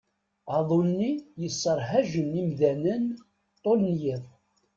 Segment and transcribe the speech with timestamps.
[0.57, 3.03] Aḍu-nni yesserhajen imdaden
[3.61, 4.23] ṭul n yiḍ.